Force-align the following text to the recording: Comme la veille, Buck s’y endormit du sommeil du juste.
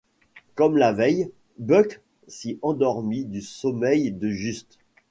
Comme 0.55 0.77
la 0.77 0.93
veille, 0.93 1.29
Buck 1.59 2.01
s’y 2.27 2.57
endormit 2.63 3.23
du 3.23 3.41
sommeil 3.43 4.11
du 4.11 4.35
juste. 4.35 4.79